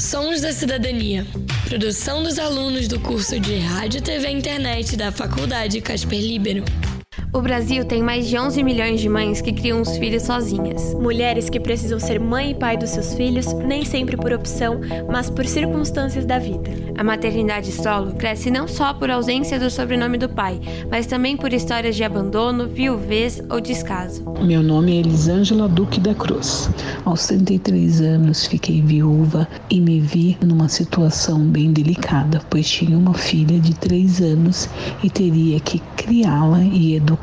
[0.00, 1.26] Sons da Cidadania.
[1.68, 6.64] Produção dos alunos do curso de Rádio, TV e Internet da Faculdade Casper Libero.
[7.32, 10.92] O Brasil tem mais de 11 milhões de mães que criam os filhos sozinhas.
[10.94, 15.30] Mulheres que precisam ser mãe e pai dos seus filhos, nem sempre por opção, mas
[15.30, 16.68] por circunstâncias da vida.
[16.98, 20.60] A maternidade solo cresce não só por ausência do sobrenome do pai,
[20.90, 24.24] mas também por histórias de abandono, viuvez ou descaso.
[24.42, 26.68] Meu nome é Elisângela Duque da Cruz.
[27.04, 33.14] Aos 33 anos fiquei viúva e me vi numa situação bem delicada, pois tinha uma
[33.14, 34.68] filha de 3 anos
[35.00, 37.19] e teria que criá-la e educá-la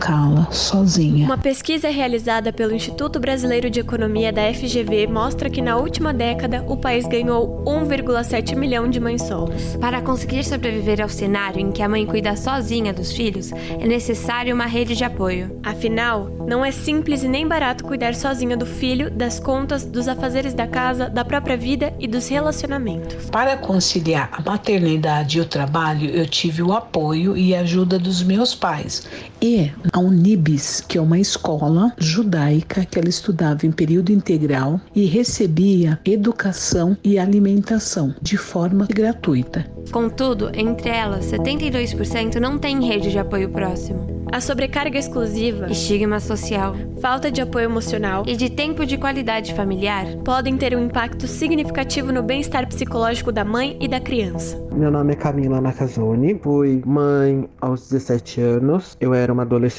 [0.52, 1.26] sozinha.
[1.26, 6.64] Uma pesquisa realizada pelo Instituto Brasileiro de Economia da FGV mostra que na última década
[6.68, 9.76] o país ganhou 1,7 milhão de mães solos.
[9.82, 14.54] Para conseguir sobreviver ao cenário em que a mãe cuida sozinha dos filhos, é necessário
[14.54, 15.60] uma rede de apoio.
[15.64, 20.54] Afinal, não é simples e nem barato cuidar sozinha do filho, das contas, dos afazeres
[20.54, 23.30] da casa, da própria vida e dos relacionamentos.
[23.30, 28.56] Para conciliar a maternidade e o trabalho, eu tive o apoio e ajuda dos meus
[28.56, 29.08] pais
[29.42, 35.06] e a Unibis, que é uma escola judaica que ela estudava em período integral e
[35.06, 39.66] recebia educação e alimentação de forma gratuita.
[39.92, 44.18] Contudo, entre elas, 72% não tem rede de apoio próximo.
[44.30, 50.06] A sobrecarga exclusiva, estigma social, falta de apoio emocional e de tempo de qualidade familiar
[50.26, 54.62] podem ter um impacto significativo no bem-estar psicológico da mãe e da criança.
[54.74, 58.98] Meu nome é Camila Nakazone, fui mãe aos 17 anos.
[59.00, 59.77] Eu era uma adolescente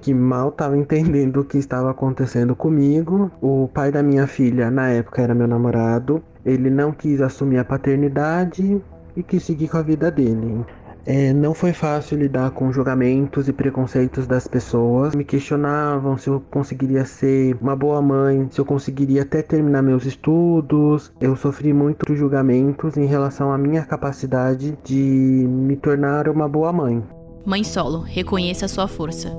[0.00, 3.30] que mal estava entendendo o que estava acontecendo comigo.
[3.40, 6.22] O pai da minha filha, na época, era meu namorado.
[6.44, 8.80] Ele não quis assumir a paternidade
[9.16, 10.64] e quis seguir com a vida dele.
[11.06, 15.14] É, não foi fácil lidar com julgamentos e preconceitos das pessoas.
[15.14, 20.04] Me questionavam se eu conseguiria ser uma boa mãe, se eu conseguiria até terminar meus
[20.04, 21.10] estudos.
[21.18, 27.02] Eu sofri muito julgamentos em relação à minha capacidade de me tornar uma boa mãe.
[27.44, 29.36] Mãe Solo, reconheça a sua força.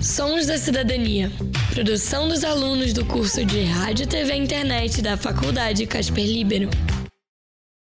[0.00, 1.30] Sons da Cidadania.
[1.70, 6.70] Produção dos alunos do curso de Rádio, TV e Internet da Faculdade Casper Libero.